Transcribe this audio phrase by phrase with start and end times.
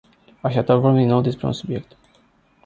[0.41, 1.95] Așadar, vorbim din nou despre acest subiect.